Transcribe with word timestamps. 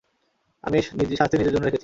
আমি 0.63 0.77
এই 1.01 1.17
শাস্তি 1.17 1.35
নিজের 1.37 1.53
জন্য 1.53 1.65
রেখেছি। 1.65 1.79